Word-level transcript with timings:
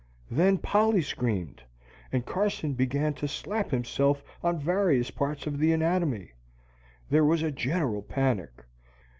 Then 0.31 0.57
Polly 0.57 1.03
screamed, 1.03 1.61
and 2.11 2.25
Carson 2.25 2.73
began 2.73 3.13
to 3.13 3.27
slap 3.27 3.69
himself 3.69 4.23
on 4.43 4.57
various 4.59 5.11
parts 5.11 5.45
of 5.45 5.59
the 5.59 5.71
anatomy. 5.73 6.31
There 7.11 7.23
was 7.23 7.43
a 7.43 7.51
general 7.51 8.01
panic. 8.01 8.63